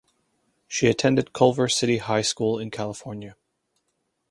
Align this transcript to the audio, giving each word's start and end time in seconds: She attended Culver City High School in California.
She 0.67 0.87
attended 0.87 1.31
Culver 1.31 1.69
City 1.69 1.97
High 1.99 2.23
School 2.23 2.57
in 2.57 2.71
California. 2.71 3.35